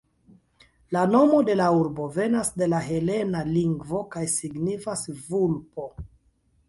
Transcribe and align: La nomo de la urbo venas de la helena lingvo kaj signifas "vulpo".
La 0.95 1.01
nomo 1.15 1.41
de 1.49 1.55
la 1.59 1.67
urbo 1.81 2.07
venas 2.15 2.49
de 2.61 2.69
la 2.71 2.79
helena 2.87 3.43
lingvo 3.53 4.01
kaj 4.17 4.27
signifas 4.35 5.05
"vulpo". 5.29 5.87